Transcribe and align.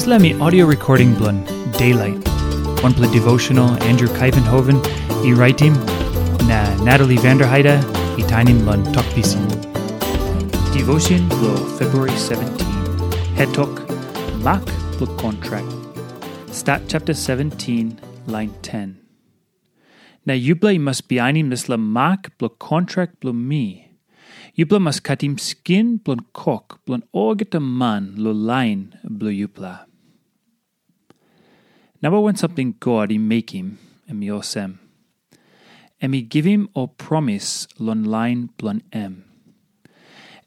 Islami 0.00 0.30
audio 0.40 0.64
recording 0.64 1.10
blun 1.14 1.38
Daylight. 1.76 2.26
One 2.82 2.94
play 2.94 3.08
devotional 3.12 3.70
Andrew 3.88 4.08
Kuyvenhoven, 4.18 4.78
e 5.26 5.34
writing 5.34 5.74
na 6.50 6.60
Natalie 6.86 7.18
Vanderheide, 7.24 7.74
e 8.20 8.22
tainim 8.30 8.60
blun 8.64 8.82
talkpisin. 8.94 9.44
Devotion 10.76 11.28
blo 11.28 11.52
February 11.80 12.16
17. 12.16 13.34
Head 13.40 13.52
talk 13.52 13.82
Mark 14.46 14.64
blo 14.96 15.06
contract. 15.18 15.68
Stat 16.60 16.80
chapter 16.88 17.12
17, 17.12 18.00
line 18.26 18.54
10. 18.62 18.96
Na 20.24 20.32
yublai 20.32 20.80
must 20.80 21.08
be 21.08 21.16
einim 21.16 21.52
misla 21.52 21.78
mark 21.78 22.32
blo 22.38 22.48
contract 22.48 23.20
blo 23.20 23.34
me. 23.34 23.66
Yupla 24.56 24.80
mas 24.80 24.98
katim 24.98 25.38
skin 25.38 25.98
blon 25.98 26.24
kok 26.32 26.80
blon 26.86 27.02
orgeta 27.14 27.60
man 27.60 28.14
lo 28.16 28.32
line 28.32 28.98
blo 29.04 29.28
yupla. 29.28 29.89
Now 32.02 32.18
when 32.20 32.36
something 32.36 32.76
God 32.80 33.10
he 33.10 33.18
make 33.18 33.50
him 33.50 33.78
em 34.08 34.22
yosem. 34.22 34.78
Em 36.00 36.12
he 36.12 36.22
give 36.22 36.46
him 36.46 36.68
or 36.74 36.88
promise 36.88 37.68
lon 37.78 38.04
line 38.04 38.50
blon 38.56 38.82
em. 38.92 39.24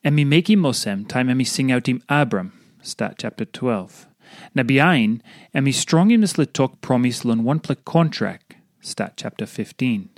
Em 0.04 0.18
he 0.18 0.26
make 0.26 0.50
him 0.50 0.64
osem 0.64 1.08
time 1.08 1.30
em 1.30 1.40
he 1.40 1.46
sing 1.46 1.72
out 1.72 1.88
him 1.88 2.02
Abram, 2.10 2.54
Stat 2.82 3.16
chapter 3.20 3.46
12. 3.46 4.08
Na 4.56 4.64
behind 4.64 5.22
em 5.54 5.68
he 5.68 5.72
strong 5.72 6.10
him 6.10 6.22
this 6.22 6.34
talk 6.54 6.82
promise 6.82 7.24
lon 7.24 7.44
one 7.44 7.60
pla 7.60 7.76
contract, 7.86 8.56
Stat 8.82 9.14
chapter 9.16 9.46
15. 9.46 10.10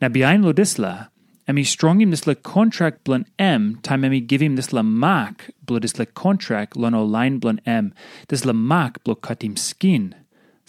Na 0.00 0.08
behind 0.08 0.44
lo 0.44 0.52
disla, 0.52 1.08
Emi 1.48 1.66
strong 1.66 2.00
him 2.00 2.10
this 2.10 2.28
le 2.28 2.36
contract 2.36 3.02
blun 3.02 3.26
M, 3.36 3.80
time 3.82 4.02
emi 4.02 4.24
give 4.24 4.40
him 4.40 4.54
this 4.54 4.72
le 4.72 4.84
mark, 4.84 5.50
blo 5.64 5.80
this 5.80 5.98
le 5.98 6.06
contract 6.06 6.76
lon 6.76 6.94
o 6.94 7.02
line 7.02 7.40
blun 7.40 7.58
M, 7.66 7.92
this 8.28 8.44
le 8.44 8.52
mark 8.52 9.02
blo 9.02 9.16
cut 9.16 9.42
him 9.42 9.56
skin. 9.56 10.14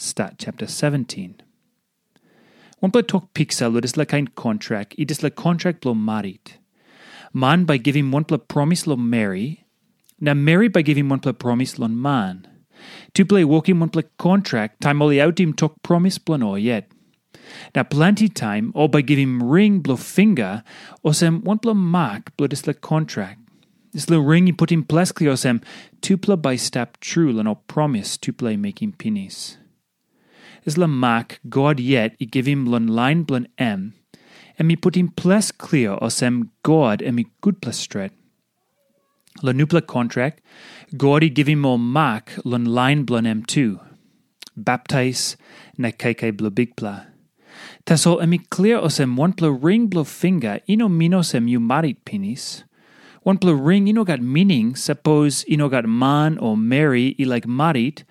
Stat 0.01 0.33
chapter 0.39 0.65
17. 0.65 1.43
One 2.79 2.89
blo 2.89 3.03
talk 3.03 3.35
pixel 3.35 3.71
lo 3.71 3.81
le 3.95 4.05
kind 4.07 4.33
contract, 4.33 4.95
i 4.97 5.05
le 5.21 5.29
contract 5.29 5.81
blo 5.81 5.93
marit. 5.93 6.57
Man 7.33 7.65
by 7.65 7.77
giving 7.77 8.09
one 8.09 8.23
blo 8.23 8.39
promise 8.39 8.87
lo 8.87 8.95
Mary, 8.95 9.63
na 10.19 10.33
Mary 10.33 10.69
by 10.69 10.81
giving 10.81 11.07
one 11.07 11.19
blo 11.19 11.33
promise 11.33 11.77
lon 11.77 12.01
man. 12.01 12.47
Two 13.13 13.25
play 13.25 13.43
walk 13.43 13.69
him 13.69 13.79
one 13.79 13.89
blo 13.89 14.01
contract, 14.17 14.81
time 14.81 15.03
only 15.03 15.21
out 15.21 15.39
him 15.39 15.53
talk 15.53 15.75
promise 15.83 16.17
blon 16.17 16.43
o 16.43 16.55
yet. 16.55 16.89
Now 17.75 17.83
plenty 17.83 18.27
time, 18.27 18.71
or 18.73 18.89
by 18.89 19.01
giving 19.01 19.37
ring 19.37 19.81
blow 19.81 19.97
finger, 19.97 20.63
or 21.03 21.13
sem 21.13 21.43
one 21.43 21.57
blow 21.57 21.75
mark 21.75 22.35
blow 22.37 22.47
this 22.47 22.65
le 22.65 22.73
contract. 22.73 23.39
This 23.93 24.09
little 24.09 24.25
ring 24.25 24.47
you 24.47 24.55
put 24.55 24.71
in 24.71 24.83
pleskli 24.83 25.61
two 26.01 26.17
blow 26.17 26.37
by 26.37 26.55
step 26.55 26.99
true 27.01 27.39
or 27.39 27.55
promise 27.67 28.17
two 28.17 28.33
play 28.33 28.57
making 28.57 28.93
pennies. 28.93 29.59
This 30.63 30.77
le 30.77 30.87
mark 30.87 31.39
God 31.49 31.79
yet 31.79 32.15
he 32.19 32.25
give 32.25 32.47
him 32.47 32.65
lon 32.65 32.87
line 32.87 33.23
blon 33.23 33.47
m, 33.57 33.93
and 34.59 34.67
me 34.67 34.75
put 34.75 34.95
him 34.95 35.09
ples 35.09 35.51
clear 35.51 35.97
sem 36.09 36.51
God 36.63 37.01
and 37.01 37.15
me 37.15 37.25
good 37.41 37.61
plus 37.61 37.77
stret. 37.77 38.11
Le 39.41 39.53
nupla 39.53 39.85
contract, 39.85 40.41
God 40.97 41.23
he 41.23 41.29
give 41.29 41.47
him 41.47 41.61
more 41.61 41.79
mark 41.79 42.33
lon 42.43 42.65
line 42.65 43.05
blon 43.05 43.25
m 43.25 43.43
too. 43.43 43.79
Baptize 44.55 45.37
na 45.77 45.91
big 46.53 46.75
pla. 46.75 47.05
Taso 47.85 48.21
emi 48.21 48.47
clear 48.49 48.79
osem 48.79 49.15
one 49.15 49.33
plo 49.33 49.51
ring 49.51 49.87
blo 49.87 50.03
finger 50.03 50.59
ino 50.69 50.87
minosem 50.87 51.49
you 51.49 51.59
marit 51.59 52.05
pinis. 52.05 52.63
One 53.23 53.37
plo 53.37 53.57
ring 53.59 53.87
ino 53.87 54.03
got 54.03 54.21
meaning, 54.21 54.75
suppose 54.75 55.45
ino 55.49 55.69
got 55.69 55.85
man 55.85 56.37
or 56.37 56.57
Mary 56.57 57.15
i 57.19 57.23
like 57.23 57.47
marit, 57.47 58.03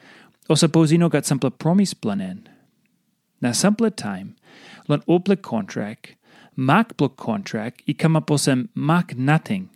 or 0.49 0.57
suppose 0.57 0.93
ino 0.93 1.09
got 1.09 1.27
sample 1.27 1.51
promise 1.51 1.95
planen. 1.95 2.49
Na 3.41 3.53
sample 3.53 3.91
time, 3.91 4.37
lon 4.89 5.03
ople 5.09 5.41
contract, 5.41 6.15
mak 6.57 6.97
blo 6.97 7.09
contract 7.09 7.83
i 7.89 7.93
come 7.93 8.17
up 8.17 8.27
osem 8.27 8.69
mak 8.75 9.17
nothing. 9.17 9.71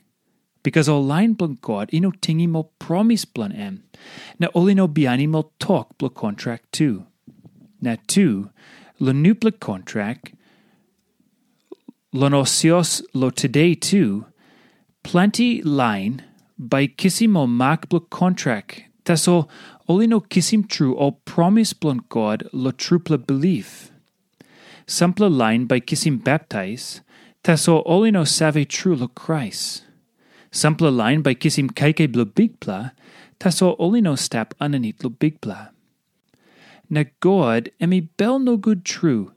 Because 0.62 0.88
all 0.88 1.04
line 1.04 1.32
blo 1.34 1.48
God 1.48 1.90
ino 1.92 2.10
tingi 2.10 2.48
mo 2.48 2.64
promise 2.78 3.24
plan 3.24 3.52
em. 3.52 3.84
Na 4.38 4.48
olino 4.54 4.86
biani 4.88 5.28
mo 5.28 5.50
talk 5.58 5.96
blo 5.98 6.08
contract 6.08 6.72
too. 6.72 7.06
Na 7.80 7.96
two, 8.06 8.50
lo 8.98 9.12
nuple 9.12 9.58
contract, 9.60 10.32
lo 12.12 12.28
nocios 12.28 13.02
lo 13.12 13.30
today 13.30 13.74
too, 13.74 14.26
plenty 15.02 15.62
line 15.62 16.22
by 16.58 16.86
kissimo 16.86 17.48
mak 17.48 17.88
blo 17.88 18.00
contract, 18.00 18.84
taso 19.04 19.48
true 20.68 20.94
or 20.94 21.12
promise 21.24 21.72
blon 21.72 22.00
God 22.08 22.48
lo 22.52 22.70
truple 22.70 23.24
belief. 23.24 23.90
Sample 24.86 25.30
line 25.30 25.66
by 25.66 25.80
kissim 25.80 26.22
baptize, 26.22 27.00
taso 27.42 27.84
olino 27.86 28.26
save 28.26 28.66
true 28.68 28.96
lo 28.96 29.08
Christ. 29.08 29.84
Sample 30.50 30.90
line 30.90 31.22
by 31.22 31.34
kissim 31.34 31.70
kaike 31.70 32.10
blo 32.12 32.24
bigpla, 32.24 32.92
taso 33.38 33.78
olino 33.78 34.18
stap 34.18 34.54
underneath 34.60 35.02
lo 35.02 35.10
bigpla. 35.10 35.70
Na 36.90 37.04
God 37.20 37.70
emi 37.80 38.08
bel 38.16 38.38
no 38.38 38.56
good 38.56 38.84
true, 38.84 39.32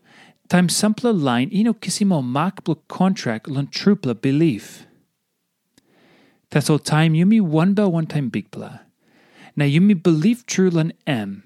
time 0.49 0.69
sample 0.69 1.13
line 1.13 1.49
ino 1.51 1.73
kissimo 1.73 2.23
mak 2.23 2.63
blo 2.63 2.75
contract 2.87 3.47
lon 3.47 3.67
truple 3.67 4.19
belief. 4.19 4.85
Taso 6.51 6.81
time 6.81 7.13
yumi 7.13 7.41
one 7.41 7.73
bell 7.73 7.91
one 7.91 8.07
time 8.07 8.31
bigpla. 8.31 8.86
Na 9.57 9.65
yumi 9.65 10.01
believe 10.01 10.45
true 10.45 10.69
lon 10.69 10.93
em. 11.07 11.43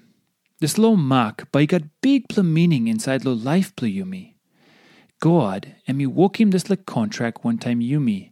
This 0.60 0.76
low 0.76 0.94
mark 0.96 1.50
by 1.50 1.64
got 1.64 1.84
big 2.02 2.28
pla 2.28 2.42
meaning 2.42 2.86
inside 2.86 3.24
lo 3.24 3.32
life 3.32 3.74
pla 3.74 3.88
yumi. 3.88 4.34
God 5.18 5.74
emi 5.88 6.06
walk 6.06 6.38
him 6.38 6.50
this 6.50 6.68
le 6.68 6.76
contract 6.76 7.42
one 7.42 7.56
time 7.56 7.80
yumi. 7.80 8.30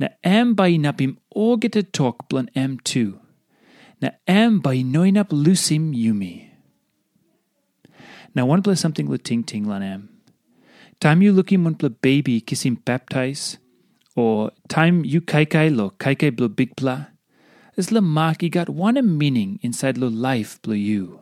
Na 0.00 0.08
em 0.24 0.54
by 0.54 0.72
napim 0.72 1.16
all 1.30 1.56
get 1.56 1.72
to 1.72 1.84
talk 1.84 2.28
blan 2.28 2.50
em 2.56 2.80
too. 2.80 3.20
Na 4.02 4.10
em 4.26 4.58
by 4.58 4.82
noin 4.82 5.16
up 5.16 5.28
lusim 5.28 5.94
yumi. 5.94 6.50
Now 8.34 8.46
one 8.46 8.62
play 8.62 8.74
something 8.74 9.06
with 9.06 9.22
ting 9.22 9.44
ting 9.44 9.64
lanam. 9.64 10.08
Time 10.98 11.22
you 11.22 11.32
looking 11.32 11.62
one 11.62 11.76
play 11.76 11.90
baby 11.90 12.40
kissing 12.40 12.74
baptize, 12.84 13.58
or 14.16 14.50
time 14.68 15.04
you 15.04 15.20
kai 15.20 15.44
kai 15.44 15.68
lo 15.68 15.90
kai 15.90 16.16
kai 16.16 16.30
blo 16.30 16.48
big 16.48 16.74
pla. 16.76 17.06
Is 17.76 17.92
la 17.92 18.00
mark 18.00 18.42
got 18.50 18.68
one 18.68 18.96
a 18.96 19.02
meaning 19.02 19.60
inside 19.62 19.96
lo 19.96 20.08
life 20.08 20.60
blo 20.62 20.74
you. 20.74 21.20